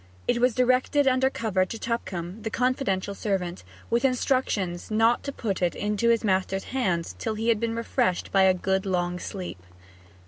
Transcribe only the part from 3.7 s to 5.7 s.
with instructions not to put